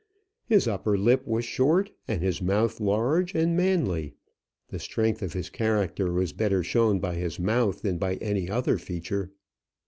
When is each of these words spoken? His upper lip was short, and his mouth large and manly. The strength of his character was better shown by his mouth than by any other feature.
His 0.47 0.67
upper 0.67 0.97
lip 0.97 1.27
was 1.27 1.45
short, 1.45 1.91
and 2.07 2.23
his 2.23 2.41
mouth 2.41 2.79
large 2.79 3.35
and 3.35 3.55
manly. 3.55 4.15
The 4.69 4.79
strength 4.79 5.21
of 5.21 5.33
his 5.33 5.51
character 5.51 6.11
was 6.11 6.33
better 6.33 6.63
shown 6.63 6.99
by 6.99 7.13
his 7.13 7.39
mouth 7.39 7.83
than 7.83 7.99
by 7.99 8.15
any 8.15 8.49
other 8.49 8.79
feature. 8.79 9.29